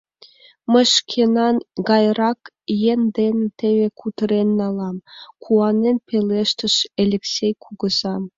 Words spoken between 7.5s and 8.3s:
кугыза.